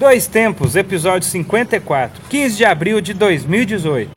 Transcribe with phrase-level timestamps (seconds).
[0.00, 4.10] Dois Tempos, episódio 54, 15 de abril de 2018.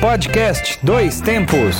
[0.00, 1.76] Podcast Dois Tempos.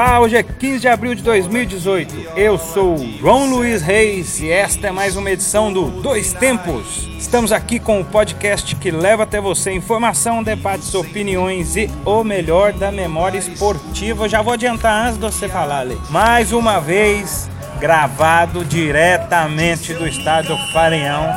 [0.00, 2.36] Olá, hoje é 15 de abril de 2018.
[2.36, 7.08] Eu sou João Luiz Reis e esta é mais uma edição do Dois Tempos.
[7.18, 12.72] Estamos aqui com o podcast que leva até você informação, debates, opiniões e o melhor
[12.72, 14.26] da memória esportiva.
[14.26, 15.96] Eu já vou adiantar antes de você falar, Lê.
[16.10, 21.28] Mais uma vez, gravado diretamente do estádio Farenhão,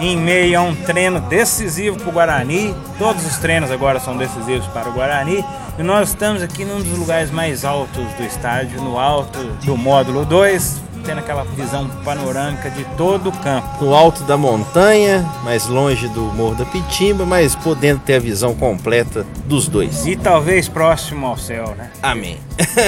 [0.00, 2.74] em meio a um treino decisivo para o Guarani.
[2.98, 5.44] Todos os treinos agora são decisivos para o Guarani.
[5.80, 10.26] E nós estamos aqui num dos lugares mais altos do estádio, no alto do módulo
[10.26, 13.84] 2, tendo aquela visão panorâmica de todo o campo.
[13.84, 18.54] No alto da montanha, mais longe do Morro da Pitimba, mas podendo ter a visão
[18.54, 20.06] completa dos dois.
[20.06, 21.90] E talvez próximo ao céu, né?
[22.02, 22.38] Amém.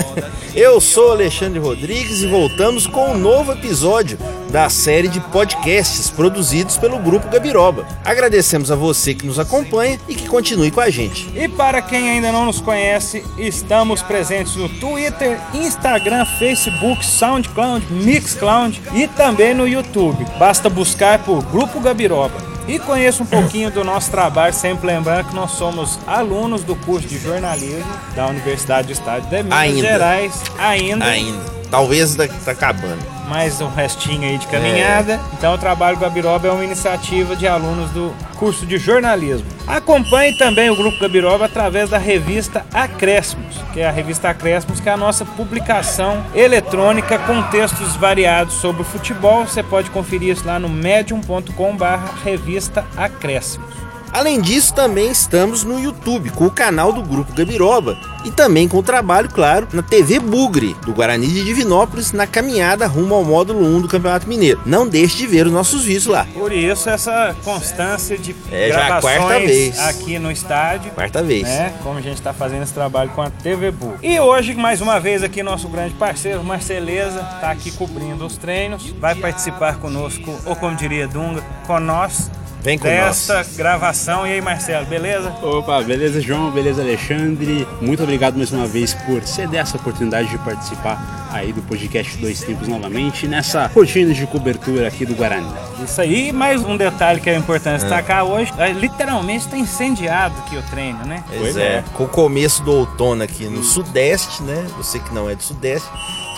[0.54, 4.18] Eu sou Alexandre Rodrigues e voltamos com um novo episódio
[4.50, 7.86] da série de podcasts produzidos pelo Grupo Gabiroba.
[8.04, 11.26] Agradecemos a você que nos acompanha e que continue com a gente.
[11.34, 18.80] E para quem ainda não nos conhece, estamos presentes no Twitter, Instagram, Facebook, SoundCloud, Mixcloud
[18.94, 20.24] e também no YouTube.
[20.38, 22.52] Basta buscar por Grupo Gabiroba.
[22.68, 27.08] E conheça um pouquinho do nosso trabalho, sempre lembrando que nós somos alunos do curso
[27.08, 29.80] de jornalismo da Universidade do Estado de Minas Ainda.
[29.80, 30.42] Gerais.
[30.58, 31.04] Ainda.
[31.04, 31.44] Ainda.
[31.70, 33.02] Talvez tá, tá acabando.
[33.32, 35.18] Mais um restinho aí de caminhada.
[35.32, 39.46] Então o Trabalho Gabiroba é uma iniciativa de alunos do curso de jornalismo.
[39.66, 44.88] Acompanhe também o Grupo Gabiroba através da revista Acréscimos, que é a revista Acréscimos, que
[44.90, 49.46] é a nossa publicação eletrônica com textos variados sobre o futebol.
[49.46, 53.91] Você pode conferir isso lá no medium.com/barra revista Acréscimos.
[54.12, 58.76] Além disso, também estamos no YouTube com o canal do Grupo Gabiroba e também com
[58.76, 63.64] o trabalho, claro, na TV Bugre, do Guarani de Divinópolis, na caminhada rumo ao módulo
[63.64, 64.60] 1 do Campeonato Mineiro.
[64.66, 66.26] Não deixe de ver os nossos vídeos lá.
[66.34, 69.78] Por isso essa constância de É já a gravações quarta vez.
[69.78, 70.90] aqui no estádio.
[70.92, 71.44] Quarta vez.
[71.44, 71.72] né?
[71.82, 73.94] Como a gente está fazendo esse trabalho com a TV Bu.
[74.02, 78.90] E hoje, mais uma vez, aqui nosso grande parceiro, Marceleza, está aqui cobrindo os treinos,
[79.00, 82.30] vai participar conosco, ou como diria Dunga, com nós.
[82.62, 84.26] Vem com desta gravação.
[84.26, 85.30] E aí, Marcelo, beleza?
[85.42, 87.66] Opa, beleza João, beleza Alexandre.
[87.80, 92.40] Muito obrigado mais uma vez por ceder essa oportunidade de participar aí do podcast Dois
[92.42, 95.50] Tempos novamente, nessa rotina de cobertura aqui do Guarani.
[95.82, 100.34] Isso aí, e mais um detalhe que é importante destacar hoje, é, literalmente está incendiado
[100.46, 101.24] aqui o treino, né?
[101.26, 101.62] Pois Pois é.
[101.78, 101.84] é.
[101.94, 104.66] Com o começo do outono aqui no Sudeste, né?
[104.76, 105.88] Você que não é do Sudeste,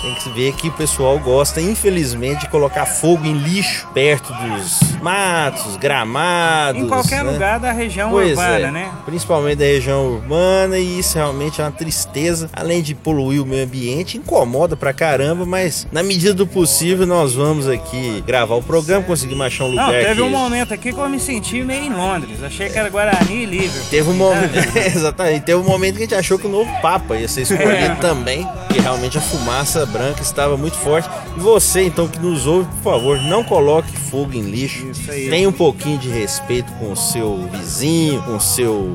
[0.04, 5.00] tem que ver que o pessoal gosta, infelizmente, de colocar fogo em lixo perto dos
[5.00, 6.82] matos, gramados.
[6.82, 7.30] Em qualquer né?
[7.30, 8.92] lugar da região Pois urbana, é, né?
[9.06, 12.50] principalmente da região urbana, e isso realmente é uma tristeza.
[12.52, 17.34] Além de poluir o meio ambiente, incomoda pra caramba, mas na medida do possível nós
[17.34, 20.22] vamos aqui gravar o programa, conseguimos achar um lugar Não, teve que...
[20.22, 22.42] um momento aqui que eu me senti meio em Londres.
[22.42, 23.90] Achei que era Guarani e Liverpool.
[23.90, 27.16] Teve um momento, exatamente, teve um momento que a gente achou que o novo Papa
[27.16, 27.94] ia ser escolhido É.
[27.96, 31.08] também, que realmente a fumaça branca estava muito forte.
[31.36, 34.90] E você, então, que nos ouve, por favor, não coloque fogo em lixo.
[35.06, 38.90] Tenha um pouquinho de respeito com o seu vizinho, com o seu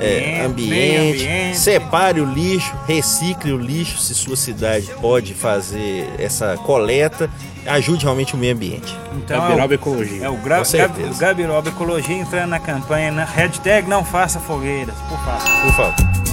[0.00, 0.70] é, Ambiente, ambiente.
[0.70, 1.58] meio ambiente.
[1.58, 7.30] Separe o lixo, recicle o lixo, se sua cidade pode fazer essa coleta.
[7.66, 8.96] Ajude realmente o meio ambiente.
[9.14, 10.20] Então, Gabiroba é Ecologia.
[10.22, 10.62] o, é o, gra,
[11.18, 15.62] Gabiroba Ecologia entrando na campanha, na hashtag não faça fogueiras, por favor.
[15.62, 16.27] Por favor.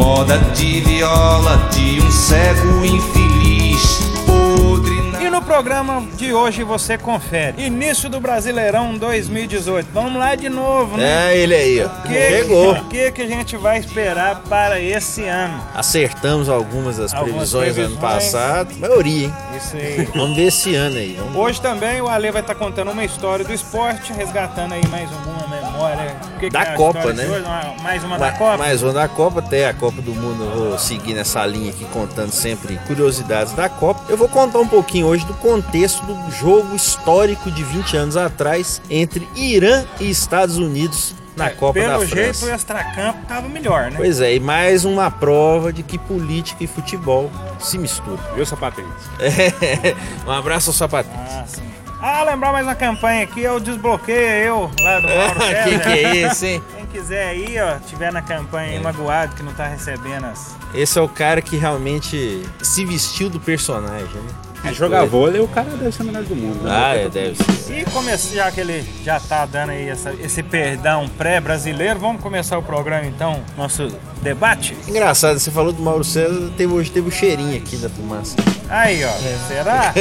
[0.00, 6.96] Moda de viola de um cego infeliz, podre na E no programa de hoje você
[6.96, 7.62] confere.
[7.62, 9.88] Início do Brasileirão 2018.
[9.92, 11.34] Vamos lá de novo, né?
[11.34, 11.88] É ele aí, ó.
[12.08, 12.72] Que- Chegou.
[12.72, 15.62] O que, que a gente vai esperar para esse ano?
[15.74, 18.74] Acertamos algumas das Algumas previsões do ano passado.
[18.78, 19.34] Maioria, hein?
[19.54, 20.08] Isso aí.
[20.14, 21.14] Vamos ver esse ano aí.
[21.18, 21.36] Vamos...
[21.36, 25.46] Hoje também o Ale vai estar contando uma história do esporte, resgatando aí mais alguma
[25.88, 26.16] memória.
[26.38, 27.24] Que que Da é a Copa, né?
[27.26, 28.56] Uma- Mais uma Ma- da Copa?
[28.56, 30.44] Mais uma da Copa, até a Copa do Mundo.
[30.44, 34.04] Eu vou seguir nessa linha aqui, contando sempre curiosidades da Copa.
[34.08, 38.80] Eu vou contar um pouquinho hoje do contexto do jogo histórico de 20 anos atrás
[38.90, 42.46] entre Irã e Estados Unidos na É, Copa Pelo da jeito, França.
[42.46, 43.96] o extracampo tava melhor, né?
[43.96, 48.18] Pois é, e mais uma prova de que política e futebol se misturam.
[48.34, 48.90] Viu, sapatênis?
[50.26, 51.14] um abraço ao sapatinho.
[51.18, 51.62] Ah, sim.
[52.02, 56.16] Ah, lembrar mais uma campanha aqui, eu desbloqueio eu lá do Mauro que que é
[56.16, 56.62] esse, hein?
[56.74, 60.56] Tem quiser aí, ó, tiver na campanha aí magoado que não tá recebendo as.
[60.74, 64.32] Esse é o cara que realmente se vestiu do personagem, né?
[64.64, 66.62] É, jogar vôlei, o cara deve ser o melhor do mundo.
[66.64, 66.70] né?
[66.72, 67.72] Ah, é, deve ser.
[67.72, 72.62] E já que ele já tá dando aí essa- esse perdão pré-brasileiro, vamos começar o
[72.62, 73.88] programa então, nosso
[74.22, 74.76] debate?
[74.86, 78.36] Engraçado, você falou do Mauro César, teve, hoje teve o cheirinho aqui da fumaça.
[78.68, 79.10] Aí, ó,
[79.48, 79.92] será?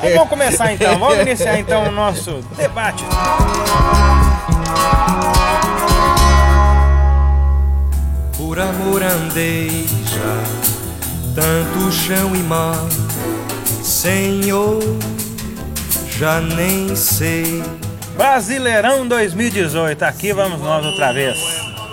[0.00, 3.04] Aí vamos começar então, vamos iniciar então o nosso debate.
[8.36, 10.42] Por amor andei já
[11.34, 12.84] tanto chão e mar,
[13.88, 14.80] Senhor,
[16.18, 17.62] já nem sei.
[18.18, 21.38] Brasileirão 2018, aqui vamos nós outra vez.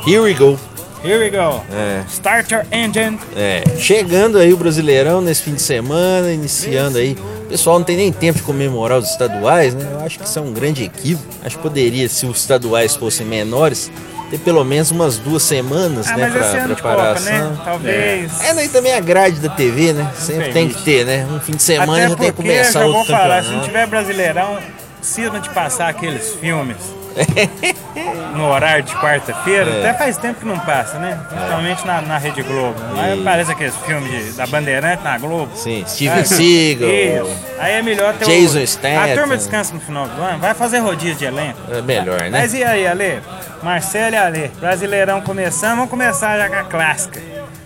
[0.05, 0.59] Here we go.
[1.01, 1.63] Here we go.
[1.73, 2.03] É.
[2.09, 3.17] Start your engine.
[3.33, 7.15] É, chegando aí o Brasileirão nesse fim de semana, iniciando aí.
[7.45, 9.87] O pessoal não tem nem tempo de comemorar os estaduais, né?
[9.93, 11.29] Eu acho que isso é um grande equívoco.
[11.45, 13.89] Acho que poderia, se os estaduais fossem menores,
[14.25, 17.51] ter pelo menos umas duas semanas, Ah, né, mas pra de Copa, preparação.
[17.51, 17.57] né?
[17.63, 18.41] Talvez.
[18.41, 20.11] É, e também a grade da TV, né?
[20.17, 21.27] Sempre tem que ter, né?
[21.31, 23.45] Um fim de semana Até já tem que começar outro falar, campeonato.
[23.47, 24.57] se não tiver Brasileirão,
[25.01, 26.77] cisma de passar aqueles filmes
[28.35, 29.69] no horário de quarta-feira.
[29.69, 29.79] É.
[29.89, 31.19] Até faz tempo que não passa, né?
[31.29, 32.75] Principalmente na, na Rede Globo.
[32.97, 35.51] Aí E- parece aqueles filmes de- da Bandeirante na Globo.
[35.55, 36.89] Sim, Steven Ah, Seagal.
[36.89, 37.43] Isso.
[37.59, 38.67] Aí é melhor ter Jason o...
[38.67, 39.03] Statham.
[39.13, 41.59] A turma descansa no final do ano, vai fazer rodízio de elenco.
[41.71, 42.29] É melhor, né?
[42.31, 43.21] Mas e aí, Ale?
[43.63, 47.19] Marcelo e Ale, Brasileirão começando, vamos começar já com a clássica.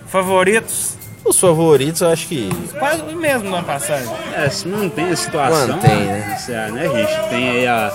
[0.07, 2.49] Favoritos, Os favoritos, eu acho que.
[2.79, 4.09] quase o mesmo do ano passado.
[4.35, 5.67] É, se mantém a situação.
[5.67, 6.35] Mantém, né?
[6.39, 7.29] Isso é, né, gente?
[7.29, 7.91] Tem aí a-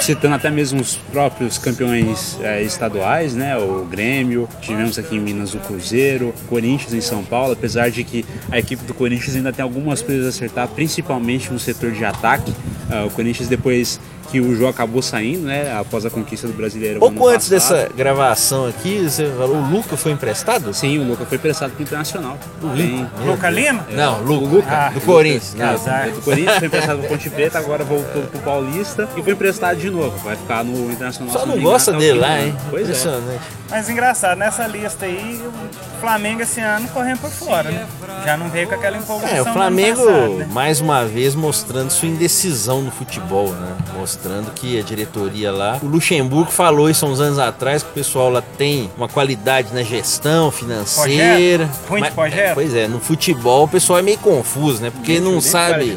[0.00, 3.56] citando até mesmo os próprios campeões é, estaduais, né?
[3.56, 8.24] O Grêmio, tivemos aqui em Minas o Cruzeiro, Corinthians em São Paulo, apesar de que
[8.50, 12.52] a equipe do Corinthians ainda tem algumas coisas a acertar, principalmente no setor de ataque.
[12.90, 14.00] Ah, o Corinthians depois
[14.32, 15.76] que o jogo acabou saindo, né?
[15.78, 16.98] Após a conquista do Brasileiro.
[16.98, 17.76] Pouco antes passado.
[17.82, 20.72] dessa gravação aqui, você falou, o Luca foi emprestado?
[20.72, 22.38] Sim, o Luca foi prestado para o Internacional.
[22.74, 23.86] Tem- Luca Lima?
[23.90, 24.68] Não, Lu- Luca.
[24.70, 25.54] Ah, do Corinthians.
[25.54, 26.10] Não, Azar.
[26.10, 29.90] Do Corinthians foi emprestado pro Ponte Preta, agora voltou pro Paulista e foi emprestado de
[29.90, 30.16] novo.
[30.24, 31.30] Vai ficar no Internacional.
[31.32, 32.56] Só não gosta o dele lá, hein?
[32.70, 32.84] Pois é.
[32.86, 33.40] Impressionante.
[33.70, 37.86] Mas engraçado, nessa lista aí, o Flamengo esse ano correndo por fora, né?
[38.24, 39.36] Já não veio com aquela empolgação.
[39.36, 40.48] É, o Flamengo, passado, né?
[40.50, 43.72] mais uma vez, mostrando sua indecisão no futebol, né?
[43.98, 44.21] Mostrando
[44.54, 45.78] que a diretoria lá.
[45.82, 49.72] O Luxemburgo falou isso há uns anos atrás, que o pessoal lá tem uma qualidade
[49.74, 51.66] na gestão financeira.
[51.66, 51.88] Projeto?
[51.88, 52.38] Ruim de Mas- projeto?
[52.50, 54.90] é, Pois é, no futebol o pessoal é meio confuso, né?
[54.90, 55.96] Porque não sabe.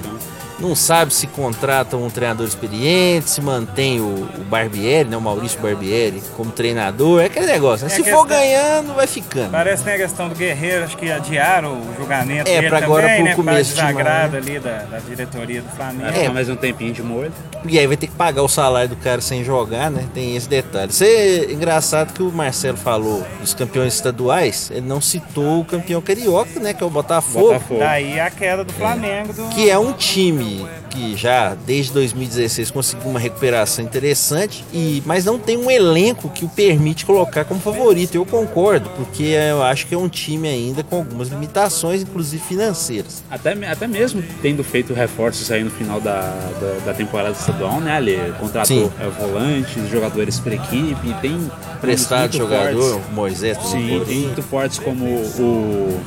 [0.60, 0.76] Não.
[0.76, 5.18] Sabe se contrata um treinador experiente, se mantém o, o Barbieri, né?
[5.18, 7.22] O Maurício Barbieri como treinador.
[7.22, 7.92] É aquele negócio, né?
[7.92, 9.52] É Se questão- for ganhando, vai ficando.
[9.52, 12.80] Parece que tem a questão do Guerreiro, acho que adiaram o julgamento É, dele pra
[12.82, 13.36] também, agora, pro né?
[13.36, 13.96] começo de maio.
[13.98, 16.18] desagrado ali da, da diretoria do Flamengo.
[16.18, 16.30] É.
[16.30, 17.32] mais um tempinho de molho.
[17.68, 20.06] E aí vai ter que pagar o salário do cara sem jogar, né?
[20.14, 20.92] Tem esse detalhe.
[20.92, 26.02] Isso é engraçado que o Marcelo falou dos campeões estaduais, ele não citou o campeão
[26.02, 26.74] carioca, né?
[26.74, 27.48] Que é o Botafogo.
[27.48, 27.80] Botafogo.
[27.80, 29.34] Daí a queda do Flamengo.
[29.34, 29.50] Do...
[29.50, 30.85] Que é um time Yeah.
[30.96, 36.46] Que já desde 2016 conseguiu uma recuperação interessante, e mas não tem um elenco que
[36.46, 38.16] o permite colocar como favorito.
[38.16, 43.24] Eu concordo, porque eu acho que é um time ainda com algumas limitações, inclusive financeiras.
[43.30, 47.96] Até, até mesmo tendo feito reforços aí no final da, da, da temporada estadual, né,
[47.96, 48.16] Ali?
[48.40, 51.50] Contratou é, volantes, jogadores para equipe, tem
[51.82, 53.14] Prestado jogador, fortes.
[53.14, 56.02] Moisés, Sim, tem muito fortes como o,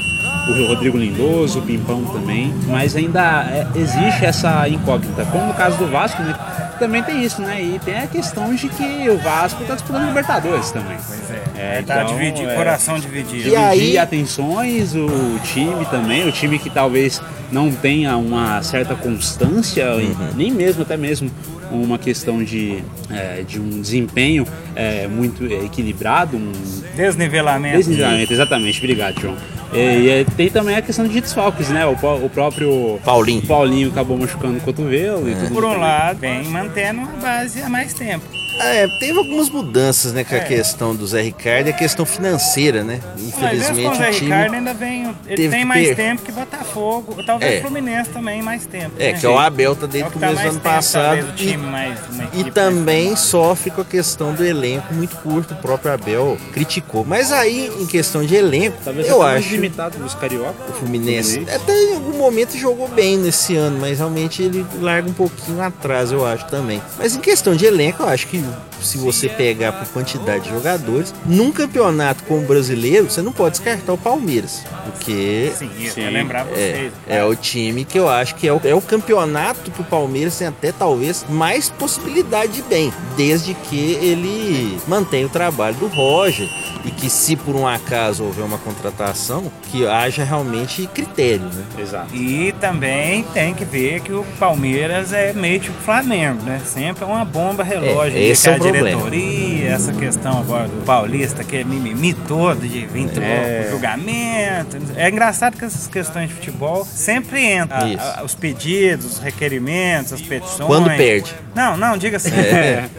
[0.48, 5.76] o Rodrigo Lindoso, o Pimpão também, mas ainda é, existe essa incógnita, como no caso
[5.78, 6.34] do Vasco, né?
[6.78, 7.60] Também tem isso, né?
[7.60, 10.96] E tem a questão de que o Vasco tá disputando Libertadores também.
[11.06, 11.42] Pois é,
[11.78, 12.54] É, tá então, dividido, é.
[12.54, 13.48] coração dividido.
[13.48, 17.20] E aí- Dividir atenções, o time também, o time que talvez
[17.50, 20.14] não tenha uma certa constância, Uhum.
[20.36, 21.28] nem mesmo, até mesmo
[21.70, 26.52] uma questão de, é, de um desempenho é, muito equilibrado, um
[26.94, 27.76] Desnivelamento.
[27.78, 29.36] desnivelamento, exatamente, obrigado, João.
[29.72, 31.84] E, e, é, tem também a questão de desfalques, né?
[31.86, 33.46] O, o próprio Paulinho.
[33.46, 37.68] Paulinho acabou machucando o cotovelo e tudo Por um lado, vem mantendo a base há
[37.68, 38.24] mais tempo.
[38.60, 40.40] É, teve algumas mudanças, né, com a É.
[40.44, 43.00] questão do Zé Ricardo e a questão financeira, né?
[43.02, 44.26] Mas mesmo com o Infelizmente Zé o time.
[44.30, 45.02] Ricardo ainda vem.
[45.26, 47.22] Ele teve tem mais per- tempo que Botafogo.
[47.24, 47.58] Talvez É.
[47.58, 48.92] o Fluminense também mais tempo.
[48.98, 49.18] É, né?
[49.18, 51.16] que é o Abel tá É desde o tá começo do mais ano tempo, passado.
[51.26, 51.98] talvez, o e- mais,
[52.34, 57.04] E também mais- sofre com a questão do elenco muito curto, o próprio Abel criticou.
[57.04, 60.54] Mas aí, em questão de elenco, Talvez eu acho limitado dos carioca.
[60.68, 65.12] o Fluminense até em algum momento jogou bem nesse ano, mas realmente ele larga um
[65.12, 66.82] pouquinho atrás, eu acho também.
[66.98, 68.44] Mas em questão de elenco, eu acho que
[68.80, 71.14] se você pegar por quantidade de jogadores.
[71.26, 74.62] Num campeonato como o brasileiro, você não pode descartar o Palmeiras.
[74.84, 76.10] Porque Sim, Sim.
[76.10, 76.92] lembrar vocês.
[77.08, 79.84] é, é o time que eu acho que é o, é o campeonato que o
[79.84, 85.86] Palmeiras tem até talvez mais possibilidade de bem, desde que ele mantenha o trabalho do
[85.88, 86.48] Roger
[86.84, 91.64] e que se por um acaso houver uma contratação, que haja realmente critério, né?
[91.78, 92.14] Exato.
[92.14, 96.60] E também tem que ver que o Palmeiras é meio tipo Flamengo, né?
[96.64, 98.18] Sempre é uma bomba relógio.
[98.18, 98.88] É, esse é a o problema.
[98.88, 103.66] diretoria, essa questão agora do Paulista, que é mimimi todo, de vir É.
[103.66, 103.68] é.
[103.70, 104.76] julgamento.
[104.96, 107.88] É engraçado que essas questões de futebol sempre entram.
[107.88, 108.00] Isso.
[108.00, 110.66] A- a- os pedidos, os requerimentos, as petições.
[110.66, 111.34] Quando perde.
[111.54, 112.30] Não, não, diga assim.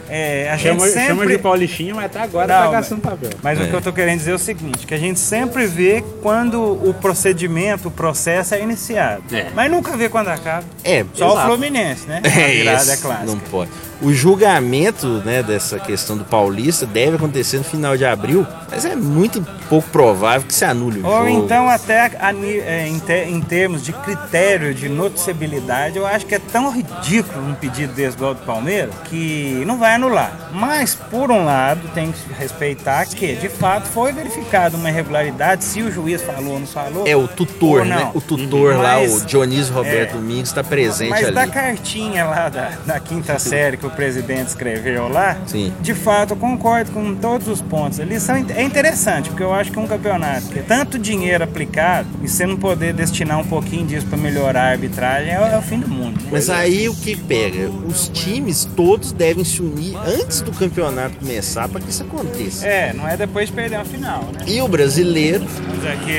[0.09, 1.07] É, a gente Chama, sempre...
[1.07, 3.29] chama de Paulistinho, mas até agora Não, tá gastando papel.
[3.43, 6.03] Mas o que eu tô querendo dizer é o seguinte, que a gente sempre vê
[6.21, 9.23] quando o procedimento, o processo é iniciado.
[9.31, 9.47] É.
[9.55, 10.63] Mas nunca vê quando acaba.
[10.83, 11.41] É, Só exato.
[11.41, 12.21] o Fluminense, né?
[12.25, 13.25] A É, virada esse é clássica.
[13.25, 13.69] não pode.
[14.01, 18.95] O julgamento né, dessa questão do Paulista deve acontecer no final de abril, mas é
[18.95, 21.43] muito pouco provável que se anule o Ou jogo.
[21.45, 26.33] então até a é, em, te- em termos de critério de noticiabilidade, eu acho que
[26.35, 30.49] é tão ridículo um pedido desse igual do Palmeiras que não vai anular.
[30.53, 35.81] Mas, por um lado, tem que respeitar que, de fato, foi verificada uma irregularidade, se
[35.81, 37.03] o juiz falou ou não falou.
[37.05, 38.11] É o tutor, Ou né?
[38.13, 40.13] O tutor lá, Mas- o Dionísio Roberto é.
[40.13, 41.35] Domingos, está presente Mas ali.
[41.35, 45.73] da cartinha lá da, da quinta série que o presidente escreveu lá, Sim.
[45.81, 47.99] de fato eu concordo com todos os pontos.
[47.99, 52.07] Ali são, é interessante, porque eu acho que um campeonato que é tanto dinheiro aplicado
[52.23, 55.57] e você não poder destinar um pouquinho disso para melhorar a arbitragem é, o- é
[55.57, 56.19] o fim do mundo.
[56.21, 56.29] né?
[56.31, 57.69] Mas aí o que pega?
[57.69, 62.65] Os times todos devem se unir antes do campeonato começar para que isso aconteça.
[62.67, 64.41] É, não é depois de perder a final, né?
[64.47, 66.17] E o brasileiro, Vamos aqui,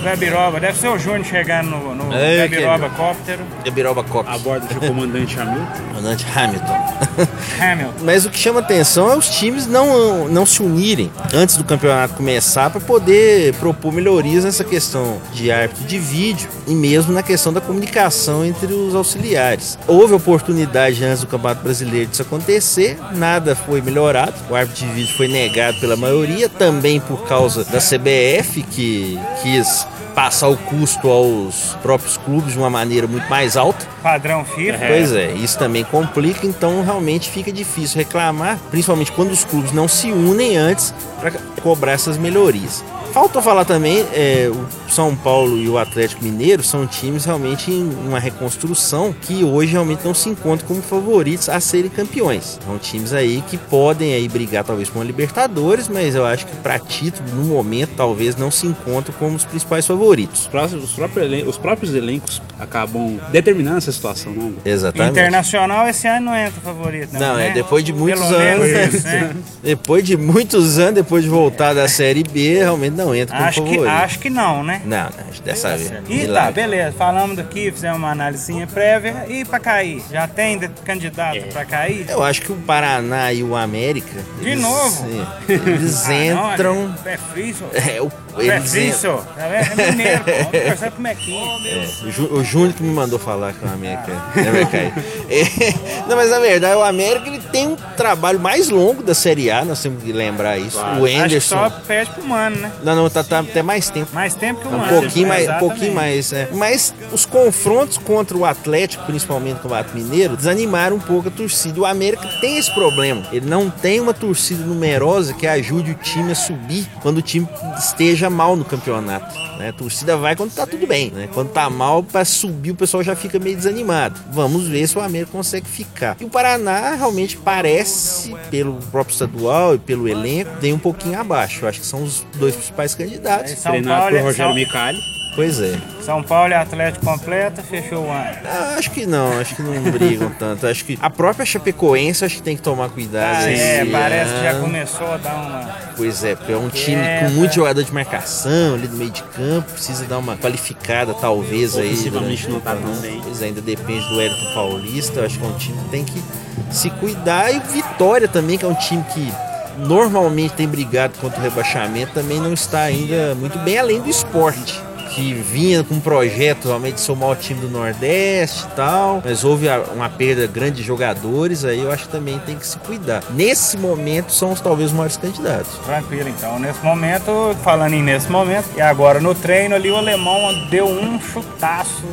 [0.00, 3.42] o Gabiroba, deve ser o Júnior chegando no, no É, Gabiroba Cóptero.
[3.64, 5.66] Gabiroba Cop, A bordo do comandante Hamilton.
[5.88, 7.05] comandante Hamilton.
[7.60, 8.04] Hamilton.
[8.04, 12.14] Mas o que chama atenção é os times não, não se unirem antes do campeonato
[12.14, 17.52] começar para poder propor melhorias nessa questão de árbitro de vídeo e mesmo na questão
[17.52, 19.78] da comunicação entre os auxiliares.
[19.86, 24.34] Houve oportunidade antes do Campeonato Brasileiro disso acontecer, nada foi melhorado.
[24.50, 29.86] O árbitro de vídeo foi negado pela maioria, também por causa da CBF que quis
[30.16, 33.86] passar o custo aos próprios clubes de uma maneira muito mais alta.
[34.02, 34.86] Padrão FIFA.
[34.88, 39.86] Pois é, isso também complica, então realmente fica difícil reclamar, principalmente quando os clubes não
[39.86, 41.32] se unem antes para
[41.62, 42.82] cobrar essas melhorias.
[43.16, 47.82] Falta falar também, é, o São Paulo e o Atlético Mineiro são times realmente em
[48.06, 52.58] uma reconstrução que hoje realmente não se encontram como favoritos a serem campeões.
[52.66, 56.54] São times aí que podem aí brigar talvez com a Libertadores, mas eu acho que
[56.56, 60.42] para título, no momento, talvez não se encontram como os principais favoritos.
[60.42, 64.44] Os próprios, os próprios elen- os próprios elencos acabam determinando essa situação, né?
[64.44, 64.60] André?
[64.66, 65.12] Exatamente.
[65.12, 67.20] Internacional esse ano não entra favorito, não.
[67.20, 67.48] Não, né?
[67.48, 68.66] é depois de muitos Pelo anos.
[68.68, 69.34] menos isso, né?
[69.64, 73.62] Depois de muitos anos, depois de voltar da Série B, realmente não entra como Acho
[73.62, 73.92] que, favorito.
[73.94, 74.82] acho que não, né?
[74.84, 75.92] Não, não, dessa vez.
[76.08, 76.92] E tá, beleza.
[76.96, 79.24] Falamos daqui, fizemos uma analisinha prévia.
[79.28, 80.02] E pra cair?
[80.10, 81.40] Já tem candidato É.
[81.42, 82.06] pra cair?
[82.08, 84.20] Eu acho que o Paraná e o América.
[84.40, 85.06] De eles- novo?
[85.48, 86.94] é, Eles Ah, não, entram.
[87.04, 87.56] É frio.
[87.74, 88.92] É, o, É entram.
[88.98, 89.24] senhor.
[89.38, 90.30] É mineiro, pô.
[90.30, 91.66] Vamos conversar com o Mequinho.
[91.66, 94.92] É, o, Ju- o Júnior que me mandou falar que o América né, vai cair.
[95.28, 99.50] É, não, mas na verdade, o América ele tem um trabalho mais longo da Série
[99.50, 100.78] A, nós temos que lembrar isso.
[100.78, 101.56] O Acho que Anderson.
[101.56, 102.72] só perde pro Mano, né?
[102.82, 104.08] Não, não, tá, tá até mais tempo.
[104.14, 105.00] Mais tempo que o Um Mano.
[105.00, 106.48] pouquinho mais, um pouquinho mais, é.
[106.52, 111.30] Mas os confrontos contra o Atlético, principalmente com o Atlético Mineiro, desanimaram um pouco a
[111.30, 111.80] torcida.
[111.80, 113.26] O América tem esse problema.
[113.32, 117.48] Ele não tem uma torcida numerosa que ajude o time a subir quando o time
[117.78, 119.34] esteja mal no campeonato.
[119.58, 119.68] né?
[119.70, 121.28] A torcida vai quando tá tudo bem, né?
[121.32, 124.20] Quando tá mal, para subir, o pessoal já fica meio desanimado.
[124.30, 126.16] Vamos ver se o América consegue ficar.
[126.20, 131.64] E o Paraná realmente parece, pelo próprio estadual e pelo elenco, tem um pouquinho abaixo.
[131.64, 133.52] Eu acho que são os dois principais candidatos.
[133.52, 135.15] São Treinado Paulo, por é- Rogério São, Micali.
[135.36, 135.78] Pois é.
[136.00, 138.36] São Paulo é Atlético completa, fechou o ano.
[138.46, 140.66] Ah, acho que não, acho que não brigam tanto.
[140.66, 143.44] Acho que a própria Chapecoense acho que tem que tomar cuidado.
[143.44, 144.62] Ah, é, parece que já ano.
[144.62, 145.76] começou a dar uma.
[145.94, 149.10] Pois é, porque é um time É, com muito jogador de marcação ali no meio
[149.10, 151.94] de campo, precisa dar uma qualificada talvez aí.
[151.94, 153.02] Durante não tá campeonato.
[153.02, 153.20] tão bem.
[153.22, 156.04] Pois é, ainda depende do Wellington Paulista, eu acho que é um time que tem
[156.04, 156.22] que
[156.70, 157.52] se cuidar.
[157.52, 159.30] E o Vitória também, que é um time que
[159.78, 164.85] normalmente tem brigado contra o rebaixamento, também não está ainda muito bem, além do esporte.
[165.16, 169.44] Que vinha com um projeto realmente de ser o time do Nordeste e tal, mas
[169.44, 173.22] houve uma perda grande de jogadores, aí eu acho que também tem que se cuidar.
[173.30, 175.78] Nesse momento são os, talvez os maiores candidatos.
[175.86, 176.58] Tranquilo, então.
[176.58, 181.18] Nesse momento, falando em nesse momento, e agora no treino ali, o alemão deu um
[181.18, 182.04] chutaço,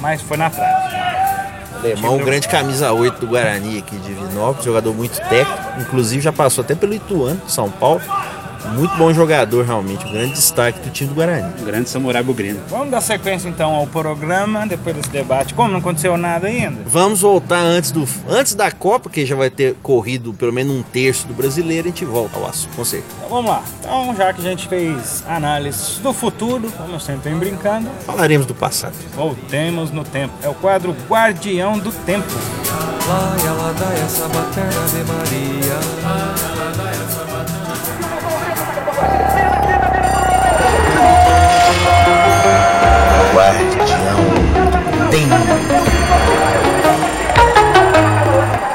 [0.00, 0.96] mas foi na trave.
[1.78, 6.32] Alemão, um grande camisa 8 do Guarani aqui de Vinópolis, jogador muito técnico, inclusive já
[6.32, 8.00] passou até pelo Ituano, São Paulo.
[8.74, 10.06] Muito bom jogador, realmente.
[10.06, 11.52] Um grande destaque do time do Guarani.
[11.60, 12.60] Um grande samurai bugrino.
[12.68, 15.54] Vamos dar sequência então ao programa, depois desse debate.
[15.54, 16.82] Como não aconteceu nada ainda?
[16.86, 20.82] Vamos voltar antes, do, antes da Copa, que já vai ter corrido pelo menos um
[20.82, 23.14] terço do brasileiro, a gente volta ao assunto, com certeza.
[23.18, 23.62] Então vamos lá.
[23.80, 28.46] Então, já que a gente fez análises do futuro, como eu sempre venho brincando, falaremos
[28.46, 28.94] do passado.
[29.14, 30.34] Voltemos no tempo.
[30.42, 32.26] É o quadro Guardião do Tempo.
[33.08, 35.78] Lá, ela dá essa baterna de Maria.
[36.02, 37.57] Guardião tem.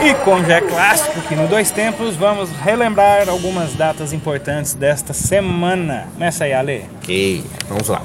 [0.01, 5.13] E como já é clássico que no Dois Tempos, vamos relembrar algumas datas importantes desta
[5.13, 6.07] semana.
[6.13, 6.85] Começa aí, Ale.
[7.01, 8.01] Ok, vamos lá.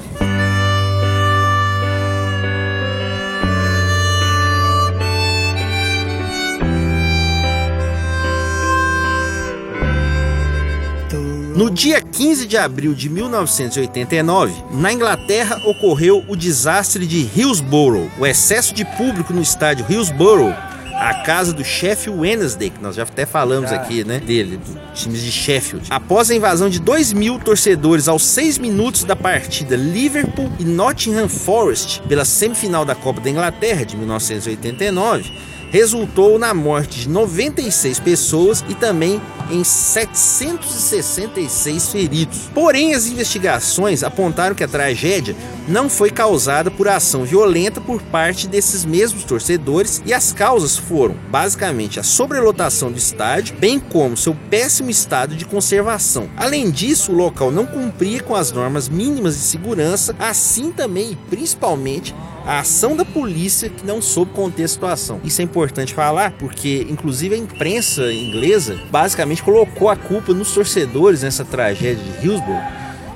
[11.59, 18.09] No dia 15 de abril de 1989, na Inglaterra ocorreu o desastre de Hillsborough.
[18.17, 20.55] O excesso de público no estádio Hillsborough
[20.99, 25.21] a casa do Sheffield Wednesday, que nós já até falamos aqui, né, dele, do times
[25.21, 25.87] de Sheffield.
[25.89, 31.29] Após a invasão de 2 mil torcedores aos 6 minutos da partida Liverpool e Nottingham
[31.29, 35.31] Forest pela semifinal da Copa da Inglaterra de 1989,
[35.71, 39.21] resultou na morte de 96 pessoas e também
[39.51, 42.49] em 766 feridos.
[42.53, 45.35] Porém, as investigações apontaram que a tragédia
[45.67, 51.15] não foi causada por ação violenta por parte desses mesmos torcedores e as causas foram,
[51.29, 56.29] basicamente, a sobrelotação do estádio, bem como seu péssimo estado de conservação.
[56.37, 61.15] Além disso, o local não cumpria com as normas mínimas de segurança, assim também e
[61.15, 62.13] principalmente
[62.49, 65.21] a ação da polícia que não soube conter a situação.
[65.23, 71.21] Isso é importante falar porque, inclusive, a imprensa inglesa basicamente colocou a culpa nos torcedores
[71.21, 72.63] nessa tragédia de Hillsborough.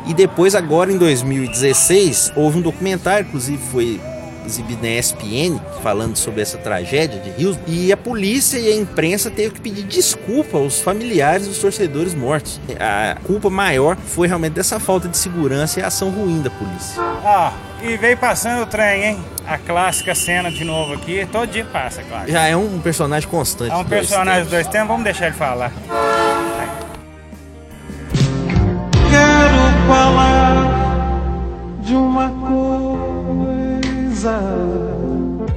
[0.05, 3.99] E depois, agora em 2016, houve um documentário, inclusive foi
[4.45, 9.31] exibido na ESPN, falando sobre essa tragédia de Hillsborough, e a polícia e a imprensa
[9.31, 12.61] teve que pedir desculpa aos familiares dos torcedores mortos.
[12.79, 17.01] A culpa maior foi realmente dessa falta de segurança e a ação ruim da polícia.
[17.01, 19.17] Ah, e veio passando o trem, hein?
[19.45, 22.31] A clássica cena de novo aqui, todo dia passa, claro.
[22.31, 23.71] Já é um personagem constante.
[23.71, 25.71] É um personagem dos dois tempos, vamos deixar ele falar.
[29.09, 30.69] Quero falar
[31.81, 32.63] de uma coisa.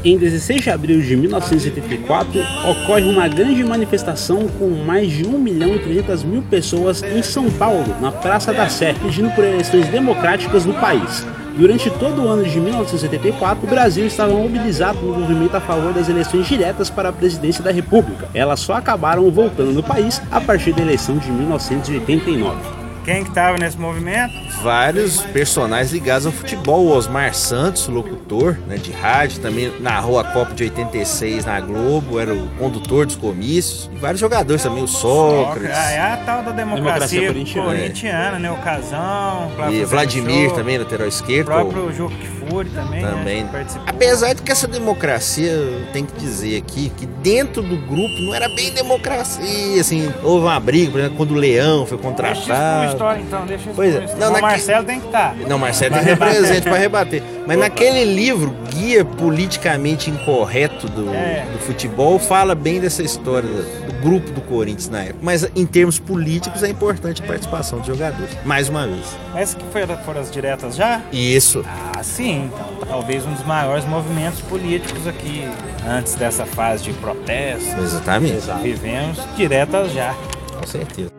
[0.05, 5.75] Em 16 de abril de 1974, ocorre uma grande manifestação com mais de 1 milhão
[5.75, 10.65] e 300 mil pessoas em São Paulo, na Praça da Sé, pedindo por eleições democráticas
[10.65, 11.25] no país.
[11.57, 16.07] Durante todo o ano de 1974, o Brasil estava mobilizado no movimento a favor das
[16.07, 18.29] eleições diretas para a presidência da República.
[18.35, 22.86] Elas só acabaram voltando no país a partir da eleição de 1989.
[23.07, 24.35] Quem que estava nesse movimento?
[24.65, 26.87] Vários personagens ligados ao futebol.
[26.87, 32.19] O Osmar Santos, locutor né, de rádio, também narrou a Copa de 86 na Globo,
[32.19, 33.89] era o condutor dos comícios.
[33.95, 35.79] E vários jogadores também, o Sócrates.
[35.79, 38.51] Ah, é a tal da democracia, democracia corintiana, corintiana né?
[38.51, 41.47] O Casão, E Vladimir também, lateral esquerdo.
[41.47, 42.13] O próprio Juco
[42.47, 43.03] Kfouri também.
[43.03, 43.45] Também.
[43.45, 45.53] Né, Apesar de que essa democracia,
[45.93, 50.61] tem que dizer aqui, que dentro do grupo não era bem democracia, assim, houve uma
[50.61, 54.15] briga, por exemplo, quando o Leão foi contratado história, então, deixa pois é.
[54.19, 54.43] Não, naque...
[54.43, 55.35] Marcelo tem que estar.
[55.35, 55.49] Tá.
[55.49, 57.23] Não, Marcelo tem que estar presente para rebater.
[57.47, 61.47] Mas naquele livro, Guia Politicamente Incorreto do, é.
[61.53, 65.19] do Futebol, fala bem dessa história do, do, grupo do Corinthians na época.
[65.23, 68.37] Mas em termos políticos é importante a participação dos jogadores.
[68.45, 69.17] Mais uma vez.
[69.33, 71.01] Mas que foi, foram as diretas já?
[71.13, 71.65] Isso.
[71.67, 72.51] Ah, sim.
[72.53, 75.45] Então, talvez um dos maiores movimentos políticos aqui,
[75.89, 77.81] antes dessa fase de protesto.
[77.81, 78.47] Exatamente.
[78.63, 80.15] Vivemos diretas já.
[80.59, 81.16] Com certeza.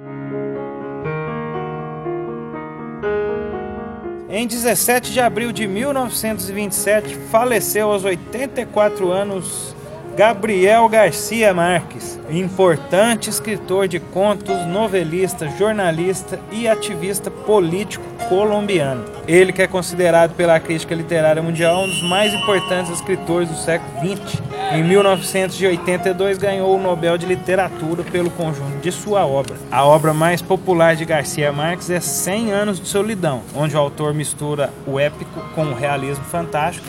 [4.29, 9.73] Em 17 de abril de 1927, faleceu aos 84 anos
[10.17, 19.05] Gabriel Garcia Marques, importante escritor de contos, novelista, jornalista e ativista político colombiano.
[19.25, 24.17] Ele que é considerado pela crítica literária mundial um dos mais importantes escritores do século
[24.17, 24.41] XX.
[24.71, 29.56] Em 1982 ganhou o Nobel de Literatura pelo conjunto de sua obra.
[29.71, 34.13] A obra mais popular de Garcia Marques é 100 anos de solidão, onde o autor
[34.13, 36.88] mistura o épico com o realismo fantástico.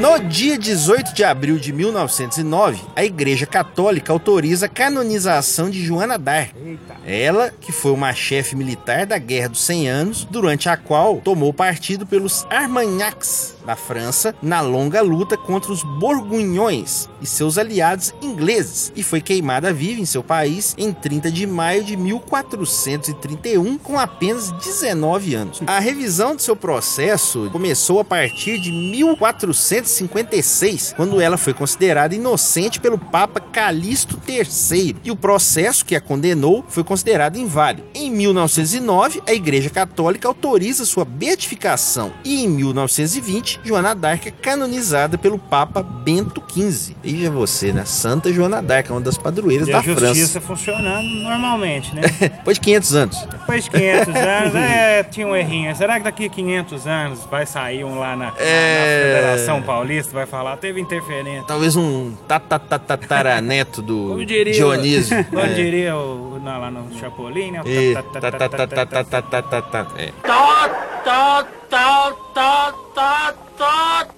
[0.00, 6.18] No dia 18 de abril de 1909, a Igreja Católica autoriza a canonização de Joana
[6.18, 6.52] d'Arc.
[7.06, 11.50] Ela, que foi uma chefe militar da Guerra dos 100 Anos, durante a qual tomou
[11.52, 18.92] partido pelos Armagnacs da França na longa luta contra os Borgonhões e seus aliados ingleses
[18.94, 24.52] e foi queimada viva em seu país em 30 de maio de 1431 com apenas
[24.52, 25.60] 19 anos.
[25.66, 28.70] A revisão de seu processo começou a partir de
[29.86, 36.00] 1456, quando ela foi considerada inocente pelo Papa Calixto III e o processo que a
[36.00, 37.84] condenou foi considerado inválido.
[37.94, 45.16] Em 1909, a Igreja Católica autoriza sua beatificação e em 1920 Joana d'Arc é canonizada
[45.16, 46.94] pelo Papa Bento XV.
[47.02, 47.84] Veja você, né?
[47.84, 50.06] Santa Joana d'Arc, uma das padroeiras E da a França.
[50.08, 52.02] justiça funcionando normalmente, né?
[52.20, 53.26] Depois de 500 anos.
[53.30, 55.74] Depois de 500 anos, é, tinha um errinho.
[55.76, 58.78] Será que daqui a 500 anos vai sair um lá na, na- É.
[58.78, 61.44] na Federação Paulista, paulista vai falar, teve interferência.
[61.46, 65.24] Talvez um tatatataraneto do Dionísio.
[65.26, 66.48] Como diria o, é.
[66.48, 67.60] lá no Chapolin, né?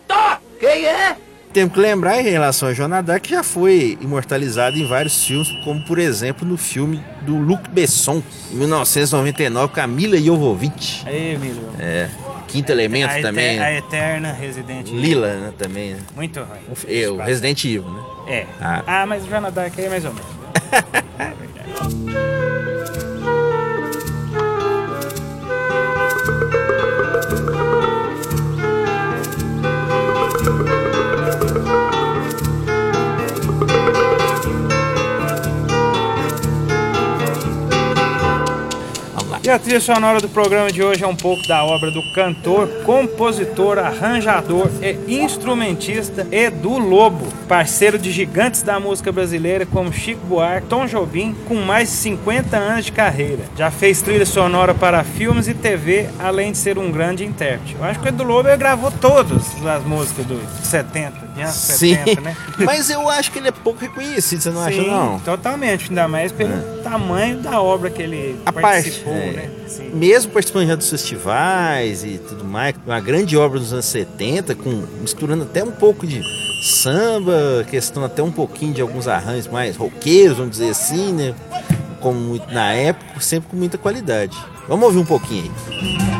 [0.06, 0.40] Tá.
[0.60, 1.16] Quem é?
[1.58, 5.50] Temos que lembrar em relação a Joana Dark que já foi imortalizada em vários filmes,
[5.64, 11.02] como por exemplo no filme do Luc Besson, em 1999, Camila Jovovich.
[11.04, 11.68] Aí, Emílio.
[11.80, 12.08] É.
[12.46, 13.56] Quinto Elemento a, também.
[13.58, 13.64] né?
[13.64, 15.00] a eterna Resident Evil.
[15.00, 15.94] Lila, né, também.
[15.94, 16.00] né?
[16.14, 16.60] Muito ruim.
[16.86, 18.02] É, o Resident Evil, né?
[18.28, 18.46] É.
[18.60, 18.84] Ah.
[18.86, 20.30] Ah, mas Dark aí é mais ou menos.
[21.18, 22.67] É verdade.
[39.48, 42.68] E a trilha sonora do programa de hoje é um pouco da obra do cantor,
[42.84, 50.68] compositor, arranjador e instrumentista Edu Lobo, parceiro de gigantes da música brasileira como Chico Buarque,
[50.68, 53.44] Tom Jobim, com mais de 50 anos de carreira.
[53.56, 57.74] Já fez trilha sonora para filmes e TV, além de ser um grande intérprete.
[57.78, 61.94] Eu acho que o Edu Lobo gravou todas as músicas dos 70, de anos Sim.
[61.94, 62.36] 70, né?
[62.60, 65.18] Mas eu acho que ele é pouco reconhecido, você não acha, Sim, não?
[65.20, 69.32] totalmente, ainda mais pelo tamanho da obra que ele A parte, participou, é.
[69.32, 69.50] né?
[69.66, 69.90] Sim.
[69.94, 74.84] Mesmo participando já dos festivais e tudo mais, uma grande obra dos anos 70, com,
[75.00, 76.22] misturando até um pouco de
[76.60, 81.34] samba, questão até um pouquinho de alguns arranjos mais roqueiros, vamos dizer assim, né?
[82.00, 84.36] Como muito na época, sempre com muita qualidade.
[84.68, 86.18] Vamos ouvir um pouquinho aí.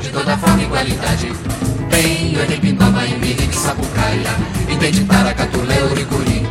[0.00, 1.32] de toda forma e qualidade.
[1.90, 4.34] Tem o Pindoba, Embique, Sapucaia,
[4.68, 6.46] Entende Taracatu, Leuricuri,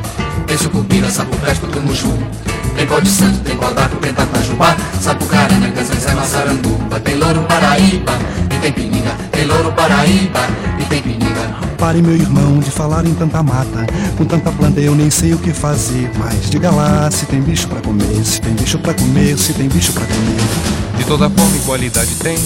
[0.48, 2.51] tem Sucupira, Sapupesco, Tumuju.
[2.76, 7.00] Tem pó de santo, tem Codaco, tem Tatajubá, Sapucarana, Canzenzé, Massaranduba.
[7.00, 8.14] Tem Louro Paraíba,
[8.54, 9.12] e tem Pininga.
[9.32, 10.40] Tem Louro Paraíba,
[10.80, 11.56] e tem Pininga.
[11.78, 13.86] Pare, meu irmão, de falar em tanta mata.
[14.18, 16.10] Com tanta planta eu nem sei o que fazer.
[16.18, 19.68] Mas diga lá se tem bicho pra comer, se tem bicho pra comer, se tem
[19.68, 20.82] bicho pra comer.
[20.98, 22.38] De toda forma e qualidade tem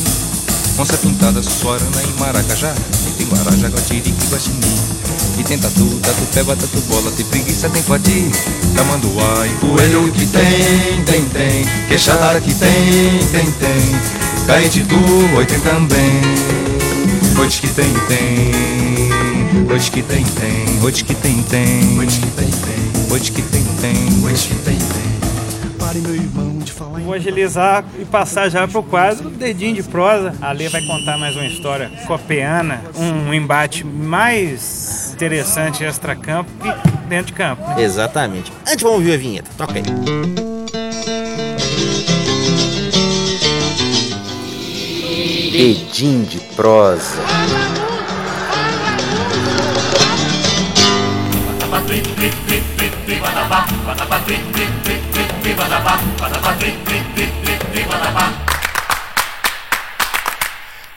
[0.78, 2.74] Onça pintada, suarana e maracajá
[3.08, 7.12] E tem guarajá, guatirica e guaxinim E tem tatu, tatu peba, tatu bola.
[7.12, 8.32] Tem preguiça, tem pati,
[8.76, 11.66] tamanduá E coelho que tem, tem, tem.
[11.88, 14.46] Queixada que tem, tem, tem.
[14.48, 14.96] Caetitu,
[15.36, 16.22] oi tem também.
[17.36, 20.80] Noite que tem, tem Noite que tem, tem.
[20.80, 21.96] Noite que tem, tem.
[21.96, 23.08] Noite que tem, tem.
[23.10, 24.12] Noite que tem, tem.
[24.22, 25.05] Noite que tem, tem
[27.06, 30.34] Vou agilizar e passar já pro quadro Dedinho de Prosa.
[30.42, 37.28] A Lê vai contar mais uma história copeana, um embate mais interessante extra-campo que dentro
[37.28, 37.62] de campo.
[37.62, 37.84] né?
[37.84, 38.52] Exatamente.
[38.68, 39.52] Antes vamos ouvir a vinheta.
[39.56, 39.84] Toca aí.
[45.54, 47.22] Edim de prosa.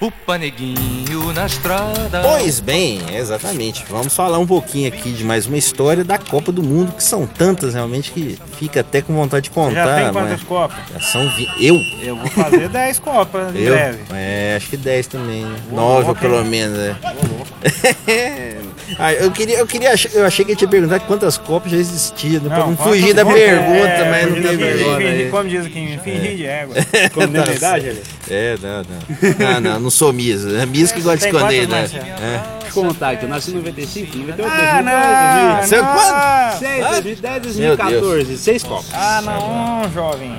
[0.00, 3.84] Upa neguinho na estrada Pois bem, exatamente.
[3.90, 7.26] Vamos falar um pouquinho aqui de mais uma história da Copa do Mundo, que são
[7.26, 9.96] tantas realmente que fica até com vontade de Já contar.
[9.96, 10.78] tem mas quantas copas?
[10.94, 11.48] já são vi...
[11.60, 11.74] Eu?
[12.00, 13.74] Eu vou fazer 10 copas em Eu?
[13.74, 13.98] breve.
[14.12, 15.44] É, acho que 10 também.
[15.44, 15.56] né?
[15.72, 16.94] Ô, 9 louco, pelo menos, é.
[18.98, 22.42] ah, eu queria, eu queria, eu achei que eu tinha perguntado quantas copas já existiam,
[22.42, 22.48] né?
[22.48, 25.30] pra não quantas fugir da pergunta, é, mas não teve fingir- né?
[25.30, 26.74] Como diz aqui, fingir de égua.
[27.12, 28.02] Contabilidade, ali?
[28.30, 29.52] É, não, não.
[29.52, 30.58] Não, não, não sou Misa.
[30.60, 31.88] É Misa que gosta de esconder, né?
[31.92, 32.58] É.
[32.68, 35.94] Deixa eu contar aqui, eu nasci em 95, 98, Ah, 2002, Você é não!
[35.94, 36.60] quanto?
[36.60, 38.86] 2006, 2010, Meu 2014, seis copos.
[38.92, 40.32] Ah, não, jovem.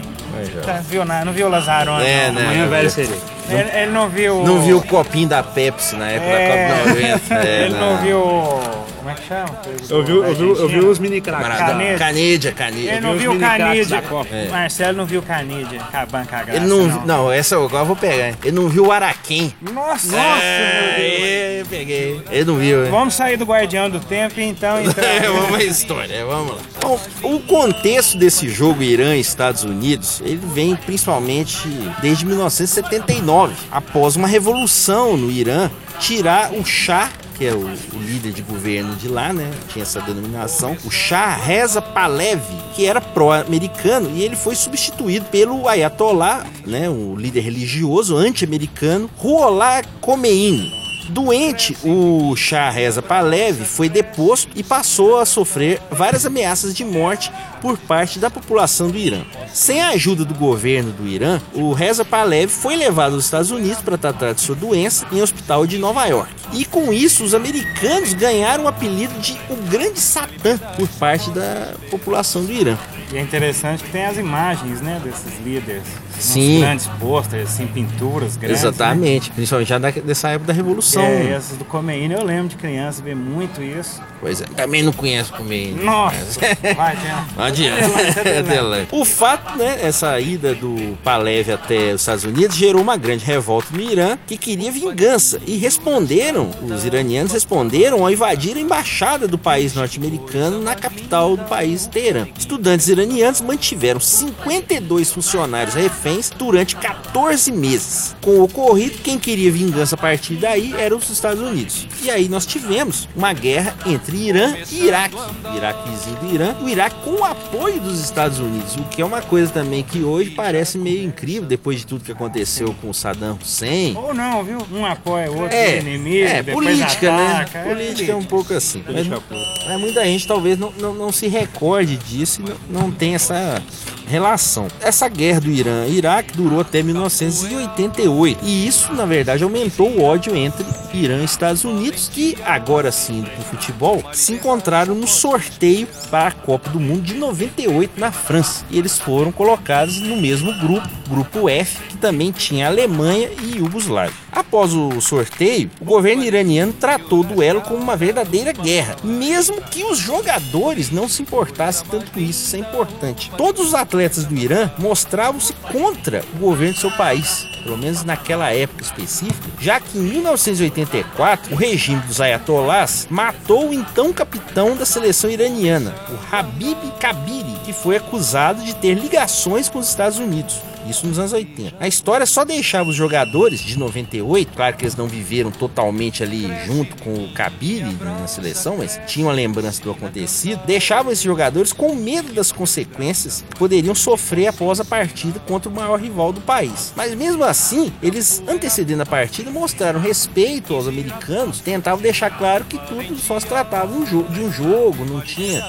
[0.65, 2.05] Tá, viu, não viu o Lazarone?
[2.05, 2.33] É, não.
[2.41, 2.47] né?
[2.47, 3.15] Amanhã velho seria.
[3.49, 4.43] Ele, ele não viu.
[4.43, 6.67] Não viu o copinho da Pepsi na época É.
[6.67, 7.33] da Copa 90.
[7.47, 8.59] É, ele não viu.
[8.99, 9.61] Como é que chama?
[9.89, 11.57] Eu vi, eu vi, eu vi os mini craques.
[11.57, 11.97] Canede.
[11.97, 12.91] Canídia, Canídia.
[12.91, 14.03] Ele não viu o Canidia.
[14.29, 14.47] É.
[14.49, 15.81] Marcelo não viu o Canidia.
[15.81, 16.59] Acabando com a graça.
[16.59, 18.27] Ele não, não, essa eu agora eu vou pegar.
[18.27, 18.35] hein?
[18.43, 19.53] Ele não viu o Araquém.
[19.61, 22.21] Nossa, Nossa, é, eu peguei.
[22.29, 22.91] Ele não viu, hein?
[22.91, 24.81] Vamos sair do Guardião do Tempo então.
[24.81, 26.61] então É, vamos à história, vamos lá.
[26.81, 31.57] Bom, o contexto desse jogo Irã e Estados Unidos, ele vem principalmente
[32.01, 37.09] desde 1979, após uma revolução no Irã, tirar o Shah
[37.39, 39.49] que é o, o líder de governo de lá, né?
[39.69, 40.75] Tinha essa denominação.
[40.83, 46.89] O Shah Reza Pahlavi, que era pró-americano, e ele foi substituído pelo Ayatollah, né?
[46.89, 50.78] O líder religioso anti-americano, Ruhollah Khomeini.
[51.09, 57.31] Doente, o Shah Reza Pahlavi foi deposto e passou a sofrer várias ameaças de morte
[57.61, 59.21] por parte da população do Irã.
[59.51, 63.81] Sem a ajuda do governo do Irã, o Reza Pahlavi foi levado aos Estados Unidos
[63.81, 66.31] para tratar de sua doença em um hospital de Nova York.
[66.53, 71.73] E com isso, os americanos ganharam o apelido de o Grande Satã por parte da
[71.89, 72.77] população do Irã.
[73.11, 75.83] E é interessante que tem as imagens, né, desses líderes.
[76.21, 76.59] Sim.
[76.61, 78.61] grandes pôsteres, assim, pinturas grandes.
[78.63, 78.69] né?
[78.69, 81.03] Exatamente, principalmente já da- dessa época da Revolução.
[81.03, 84.01] É, essas do Khomeini, eu lembro de criança ver muito isso.
[84.21, 85.73] Pois é, também não conheço comer.
[85.81, 86.39] Nossa,
[86.75, 87.25] vai, Jean.
[87.37, 87.89] Não adianta.
[88.91, 93.67] O fato, né, essa ida do Pahlavi até os Estados Unidos gerou uma grande revolta
[93.71, 99.37] no Irã que queria vingança e responderam, os iranianos responderam ao invadir a embaixada do
[99.37, 102.27] país norte-americano na capital do país, Teherã.
[102.37, 108.15] Estudantes iranianos mantiveram 52 funcionários reféns durante 14 meses.
[108.21, 111.87] Com o ocorrido, quem queria vingança a partir daí eram os Estados Unidos.
[112.01, 115.15] E aí nós tivemos uma guerra entre Irã e Iraque.
[115.15, 119.01] O Iraque vizinho do Irã, o Iraque com o apoio dos Estados Unidos, o que
[119.01, 122.89] é uma coisa também que hoje parece meio incrível depois de tudo que aconteceu com
[122.89, 123.95] o Saddam Hussein.
[123.95, 124.57] Ou não, viu?
[124.71, 127.63] Um apoia o outro, É, é, inimigo, é política, ataca.
[127.63, 127.73] né?
[127.75, 128.83] Política é um pouco assim.
[128.87, 133.15] Mas, mas muita gente talvez não, não, não se recorde disso e não, não tem
[133.15, 133.61] essa
[134.09, 134.67] relação.
[134.81, 140.01] Essa guerra do Irã e Iraque durou até 1988 e isso, na verdade, aumentou o
[140.01, 145.87] ódio entre Irã e Estados Unidos, que agora sim, pro futebol, se encontraram no sorteio
[146.09, 148.65] para a Copa do Mundo de 98 na França.
[148.71, 154.13] E eles foram colocados no mesmo grupo, grupo F, que também tinha Alemanha e Iugoslávia.
[154.31, 159.83] Após o sorteio, o governo iraniano tratou o duelo como uma verdadeira guerra, mesmo que
[159.83, 163.31] os jogadores não se importassem tanto com isso, isso é importante.
[163.35, 168.51] Todos os atletas do Irã mostravam-se contra o governo de seu país, pelo menos naquela
[168.53, 174.85] época específica, já que em 1984 o regime dos ayatollahs matou o então capitão da
[174.85, 180.61] seleção iraniana, o Habib Kabiri, que foi acusado de ter ligações com os Estados Unidos.
[180.89, 181.75] Isso nos anos 80.
[181.79, 186.49] A história só deixava os jogadores de 98, claro que eles não viveram totalmente ali
[186.65, 191.71] junto com o Kabiri na seleção, mas tinham a lembrança do acontecido, deixavam esses jogadores
[191.71, 196.41] com medo das consequências que poderiam sofrer após a partida contra o maior rival do
[196.41, 196.93] país.
[196.95, 202.77] Mas mesmo assim, eles antecedendo a partida mostraram respeito aos americanos, tentavam deixar claro que
[202.87, 205.63] tudo só se tratava de um jogo não tinha,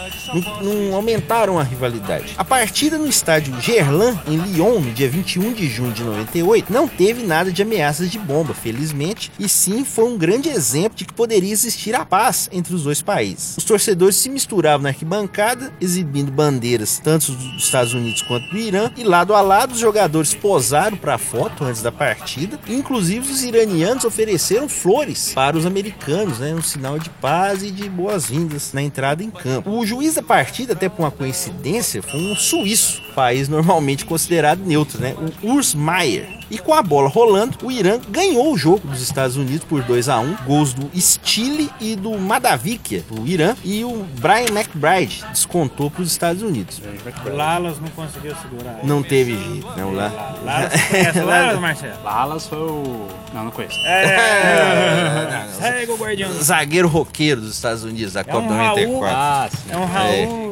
[0.60, 2.34] não, aumentaram a rivalidade.
[2.36, 6.86] A partida no estádio Gerland em Lyon, no dia 21 de junho de 98, não
[6.86, 11.12] teve nada de ameaças de bomba, felizmente, e sim foi um grande exemplo de que
[11.12, 13.56] poderia existir a paz entre os dois países.
[13.56, 18.90] Os torcedores se misturavam na arquibancada, exibindo bandeiras tanto dos Estados Unidos quanto do Irã,
[18.96, 24.04] e lado a lado os jogadores posaram para foto antes da partida, inclusive os iranianos
[24.04, 29.22] ofereceram flores para os americanos, né, um sinal de paz e de boas-vindas na entrada
[29.22, 29.70] em campo.
[29.70, 35.00] O juiz da partida, até por uma coincidência, foi um suíço, país normalmente considerado neutro,
[35.00, 35.14] né?
[35.42, 36.28] O Urs Maier.
[36.50, 40.09] E com a bola rolando, o Irã ganhou o jogo dos Estados Unidos por 2
[40.09, 43.54] a 1 Gols do Stile e do Madavikia, do Irã.
[43.64, 46.83] E o Brian McBride descontou para os Estados Unidos.
[47.24, 48.78] O Lalas não conseguiu segurar.
[48.78, 48.88] ele.
[48.88, 49.85] Não teve jeito, né?
[49.85, 50.09] O lá.
[50.44, 52.02] Lalas, você conhece o Lalas, Marcelo?
[52.02, 53.06] Lalas foi o.
[53.33, 53.78] Não, não conheço.
[53.87, 55.46] É,
[56.11, 56.33] guardião.
[56.42, 58.77] Zagueiro roqueiro dos Estados Unidos da É Copa um Raul.
[58.77, 59.09] 94.
[59.16, 59.73] Ah, sim.
[59.73, 60.51] É um Raul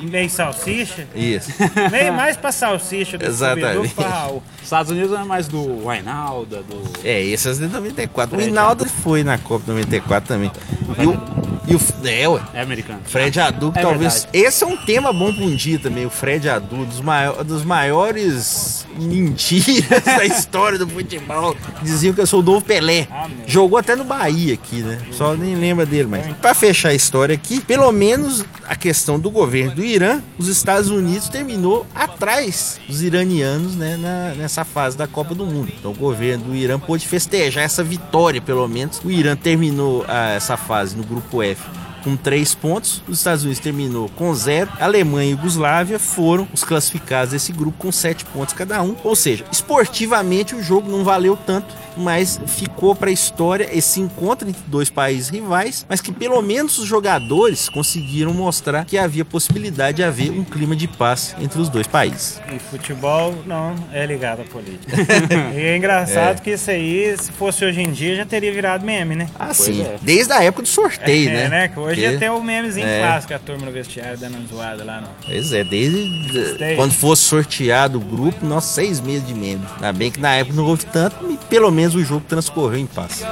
[0.00, 1.06] meio salsicha.
[1.14, 1.50] Isso.
[1.90, 3.88] Meio mais pra salsicha do Exatamente.
[3.88, 4.42] Que pra Raul.
[4.62, 6.82] Estados Unidos é mais do Wainalda, do.
[7.04, 8.36] É, esse é de 94.
[8.36, 10.50] O Hinaldo foi na Copa 94 também.
[10.98, 11.49] E o.
[11.70, 12.40] E o é, ué.
[12.52, 13.00] É americano.
[13.04, 14.14] Fred Adu, É talvez.
[14.24, 14.28] verdade.
[14.32, 16.04] Esse é um tema bom pra um dia também.
[16.04, 21.56] O Fred Adu, dos, maior, dos maiores mentiras da história do futebol.
[21.82, 23.06] Diziam que eu sou o novo Pelé.
[23.46, 24.98] Jogou até no Bahia aqui, né?
[25.12, 26.26] Só nem lembra dele, mas.
[26.38, 30.90] Pra fechar a história aqui, pelo menos a questão do governo do Irã, os Estados
[30.90, 35.70] Unidos terminou atrás dos iranianos né, na- nessa fase da Copa do Mundo.
[35.78, 39.00] Então o governo do Irã pôde festejar essa vitória, pelo menos.
[39.04, 41.89] O Irã terminou ah, essa fase no grupo F life.
[42.02, 46.48] Com três pontos, os Estados Unidos terminou com zero, a Alemanha e a Iugoslávia foram
[46.52, 48.96] os classificados desse grupo com sete pontos cada um.
[49.04, 54.48] Ou seja, esportivamente o jogo não valeu tanto, mas ficou para a história esse encontro
[54.48, 59.96] entre dois países rivais, mas que pelo menos os jogadores conseguiram mostrar que havia possibilidade
[59.96, 62.40] de haver um clima de paz entre os dois países.
[62.52, 64.96] E futebol não é ligado à política.
[65.54, 69.14] e é engraçado que isso aí, se fosse hoje em dia, já teria virado meme,
[69.14, 69.28] né?
[69.38, 69.96] Assim, é.
[70.00, 71.48] desde a época do sorteio, é, né?
[71.48, 71.68] né?
[71.90, 73.00] Hoje Porque- ter o memezinho É.
[73.00, 75.08] clássico, a turma no vestiário dando uma zoada lá, não.
[75.26, 76.76] Pois é, desde Gostei.
[76.76, 79.68] quando fosse sorteado o grupo, nós seis meses de membro.
[79.76, 82.86] Ainda bem que na época não houve tanto, e pelo menos o jogo transcorreu em
[82.86, 83.24] paz.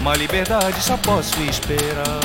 [0.00, 2.20] Uma liberdade só posso esperar.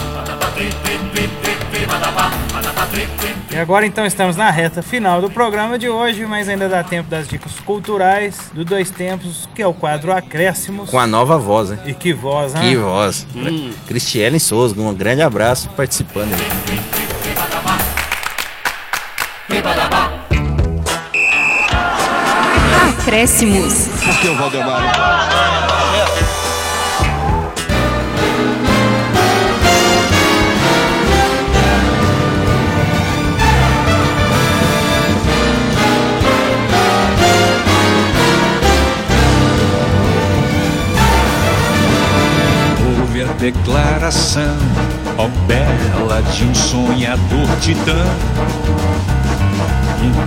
[3.51, 7.10] E agora então estamos na reta final do programa de hoje, mas ainda dá tempo
[7.10, 10.89] das dicas culturais do Dois Tempos, que é o quadro Acréscimos.
[10.89, 11.79] Com a nova voz, né?
[11.86, 12.62] E que voz, hein?
[12.62, 13.25] Que voz.
[13.88, 17.05] Cristiane Souza, um grande abraço participando aí.
[22.99, 23.88] Acréscimos.
[24.10, 25.44] Aqui é o Valdemar.
[43.39, 44.58] Declaração,
[45.17, 48.04] ó bela de um sonhador titã.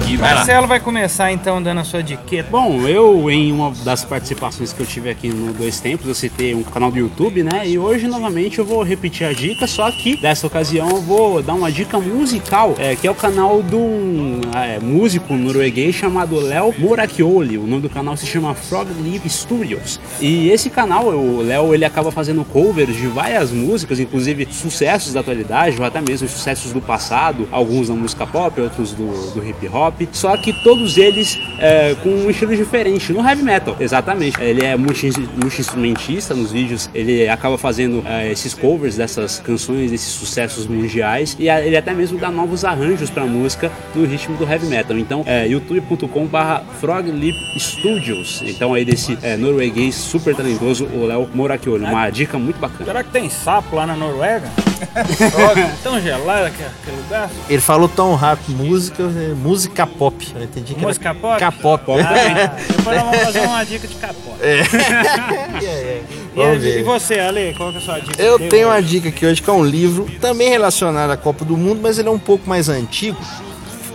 [0.05, 2.49] Que Marcelo vai começar então dando a sua diqueta.
[2.51, 6.55] Bom, eu em uma das participações que eu tive aqui no Dois Tempos, eu citei
[6.55, 7.67] um canal do YouTube, né?
[7.67, 11.55] E hoje novamente eu vou repetir a dica, só que dessa ocasião eu vou dar
[11.55, 16.75] uma dica musical, é, que é o canal de um é, músico norueguês chamado Léo
[16.79, 17.59] Morakioli.
[17.59, 20.01] O nome do canal se chama Frog Leaf Studios.
[20.21, 25.21] E esse canal, o Léo, ele acaba fazendo covers de várias músicas, inclusive sucessos da
[25.21, 29.67] atualidade, ou até mesmo sucessos do passado, alguns da música pop, outros do, do hip
[29.69, 29.78] hop,
[30.13, 34.41] só que todos eles é, com um estilo diferente, no heavy metal, exatamente.
[34.41, 35.11] Ele é multi-
[35.43, 41.49] multi-instrumentista nos vídeos, ele acaba fazendo é, esses covers dessas canções, desses sucessos mundiais, e
[41.49, 44.97] ele até mesmo dá novos arranjos pra música no ritmo do heavy metal.
[44.99, 48.43] Então, é youtube.com/barra Froglip Studios.
[48.45, 51.85] Então, aí desse é, norueguês super talentoso, o Léo Morakioli.
[51.85, 52.85] Uma dica muito bacana.
[52.85, 54.49] Será que tem sapo lá na Noruega?
[55.83, 57.31] Tão gelado aquele lugar?
[57.49, 60.29] Ele falou tão rápido, música, é, música pop.
[60.35, 61.39] Eu entendi que Música era pop?
[61.39, 61.85] K-pop.
[62.01, 63.97] Ah, depois nós vamos fazer uma dica de.
[66.39, 68.23] E, Vamos e você, Ale, qual que é a sua dica?
[68.23, 68.87] Eu tenho uma hoje?
[68.87, 72.07] dica aqui hoje que é um livro também relacionado à Copa do Mundo, mas ele
[72.09, 73.19] é um pouco mais antigo.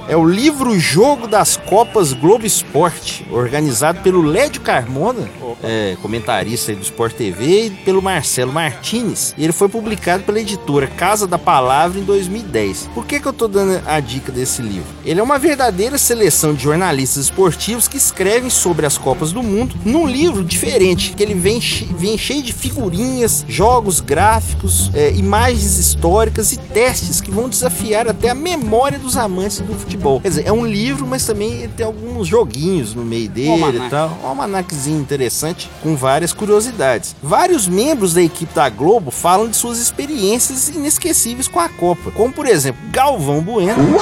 [0.05, 5.29] É o livro Jogo das Copas Globo Esporte, organizado pelo Lédio Carmona,
[5.63, 9.33] é, comentarista do Sport TV, e pelo Marcelo Martinez.
[9.37, 12.89] E ele foi publicado pela editora Casa da Palavra em 2010.
[12.93, 14.87] Por que, que eu tô dando a dica desse livro?
[15.05, 19.73] Ele é uma verdadeira seleção de jornalistas esportivos que escrevem sobre as Copas do Mundo
[19.85, 21.61] num livro diferente, que ele vem,
[21.97, 28.29] vem cheio de figurinhas, jogos gráficos, é, imagens históricas e testes que vão desafiar até
[28.29, 29.92] a memória dos amantes do futebol.
[30.21, 33.86] Quer dizer, é um livro, mas também tem alguns joguinhos no meio dele almanac.
[33.86, 34.19] e tal.
[34.23, 37.15] Um almanaquezinho interessante com várias curiosidades.
[37.21, 42.34] Vários membros da equipe da Globo falam de suas experiências inesquecíveis com a Copa, como
[42.34, 43.99] por exemplo Galvão Bueno,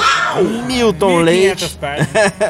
[0.66, 1.78] Milton 1500 Leite.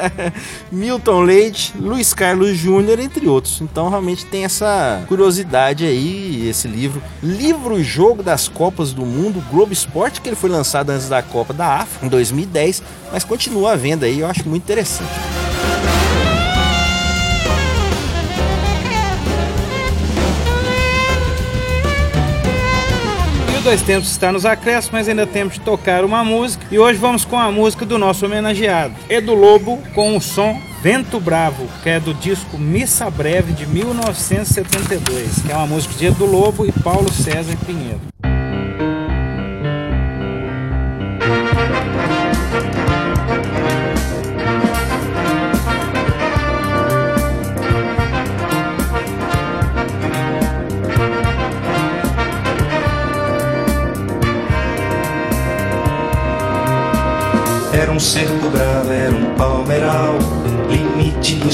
[0.71, 3.61] Milton Leite, Luiz Carlos Júnior, entre outros.
[3.61, 7.01] Então realmente tem essa curiosidade aí, esse livro.
[7.21, 11.53] Livro Jogo das Copas do Mundo, Globo Esporte, que ele foi lançado antes da Copa
[11.53, 15.09] da AFA, em 2010, mas continua à venda aí, eu acho muito interessante.
[23.63, 26.65] Dois Tempos está nos acréscimos, mas ainda temos de tocar uma música.
[26.69, 31.17] E hoje vamos com a música do nosso homenageado, Edu Lobo, com o som Vento
[31.17, 36.25] Bravo, que é do disco Missa Breve de 1972, que é uma música de Edu
[36.25, 38.12] Lobo e Paulo César Pinheiro.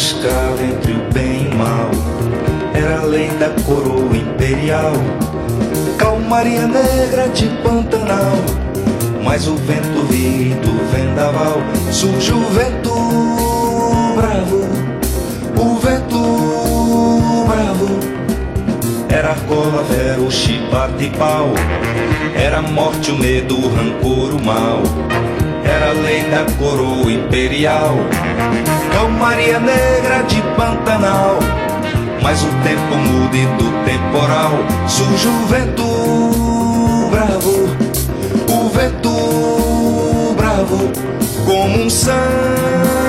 [0.10, 1.92] Escravo entre o bem e o mal.
[2.74, 4.94] Era a lei da coroa imperial,
[5.98, 8.38] calmaria negra de Pantanal.
[9.24, 11.62] Mas o vento ri do vendaval,
[11.92, 12.92] surge o vento
[14.16, 14.68] bravo,
[15.58, 18.00] o vento bravo.
[19.10, 21.54] Era argola, vero, chibata e pau.
[22.36, 24.82] Era a morte, o medo, o rancor, o mal.
[25.70, 27.96] Era lei da coroa imperial.
[28.92, 31.38] Calmaria negra de Pantanal.
[32.22, 34.52] Mas o tempo muda e do temporal
[34.88, 35.90] surge o vento
[37.10, 37.70] bravo,
[38.50, 40.92] o vento bravo,
[41.46, 43.09] como um sangue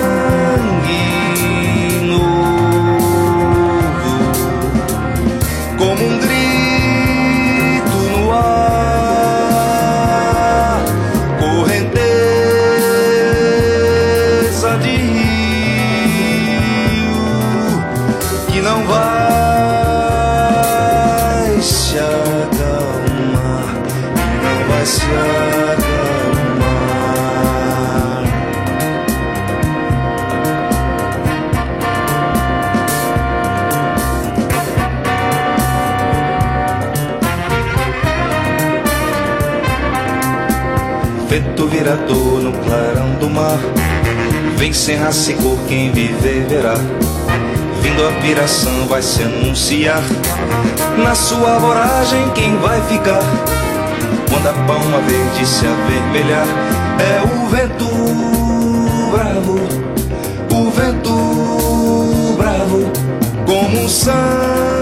[44.80, 46.74] sem cor, quem viver verá.
[47.82, 50.02] Vindo a viração vai se anunciar.
[50.96, 53.22] Na sua voragem quem vai ficar?
[54.30, 56.46] Quando a palma verde se avermelhar
[56.98, 57.84] É o vento
[59.10, 59.60] bravo
[60.54, 62.92] O vento bravo
[63.46, 64.79] Como um sangue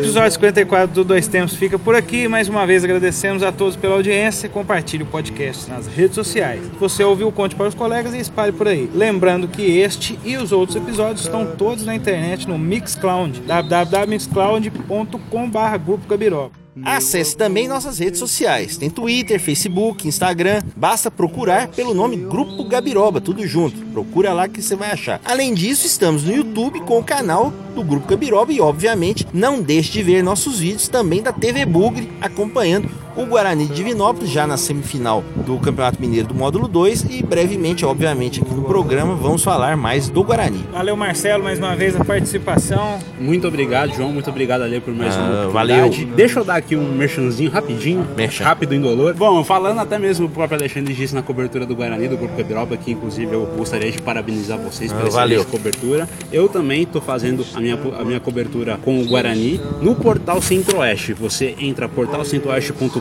[0.00, 2.26] episódio 54 do Dois Tempos fica por aqui.
[2.26, 4.48] Mais uma vez agradecemos a todos pela audiência.
[4.48, 6.62] Compartilhe o podcast nas redes sociais.
[6.78, 8.90] Você ouviu, conte para os colegas e espalhe por aí.
[8.94, 16.08] Lembrando que este e os outros episódios estão todos na internet no Mixcloud, www.mixcloud.com.br Grupo
[16.08, 16.59] Gabiroba.
[16.84, 18.76] Acesse também nossas redes sociais.
[18.76, 20.62] Tem Twitter, Facebook, Instagram.
[20.76, 23.76] Basta procurar pelo nome Grupo Gabiroba, tudo junto.
[23.86, 25.20] Procura lá que você vai achar.
[25.24, 29.92] Além disso, estamos no YouTube com o canal do Grupo Gabiroba e, obviamente, não deixe
[29.92, 34.56] de ver nossos vídeos também da TV Bugre, acompanhando o Guarani de Divinópolis, já na
[34.56, 39.76] semifinal do Campeonato Mineiro do Módulo 2 e brevemente, obviamente, aqui no programa vamos falar
[39.76, 40.64] mais do Guarani.
[40.72, 42.98] Valeu, Marcelo, mais uma vez a participação.
[43.18, 44.12] Muito obrigado, João.
[44.12, 45.76] Muito obrigado, Ale, por mais Ah, uma valeu.
[45.86, 46.14] oportunidade.
[46.16, 48.44] Deixa eu dar aqui um merchanzinho rapidinho, Merchan.
[48.44, 49.14] rápido indolor.
[49.14, 52.76] Bom, falando até mesmo o próprio Alexandre disse na cobertura do Guarani, do Grupo Gabiroba,
[52.76, 55.40] que inclusive eu gostaria de parabenizar vocês Ah, pela valeu.
[55.40, 56.08] excelente cobertura.
[56.32, 61.12] Eu também estou fazendo a minha, a minha cobertura com o Guarani no portal Centro-Oeste.
[61.14, 62.99] Você entra portalcentroeste.com